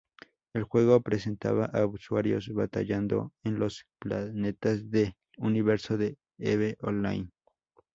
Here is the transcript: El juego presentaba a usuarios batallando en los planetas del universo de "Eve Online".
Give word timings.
El 0.53 0.63
juego 0.63 1.01
presentaba 1.03 1.65
a 1.65 1.85
usuarios 1.85 2.49
batallando 2.51 3.33
en 3.43 3.59
los 3.59 3.85
planetas 3.99 4.89
del 4.89 5.15
universo 5.37 5.95
de 5.95 6.17
"Eve 6.39 6.75
Online". 6.81 7.29